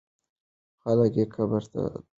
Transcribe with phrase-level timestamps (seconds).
[0.81, 2.07] خلک یې قبر ته درناوی کوي.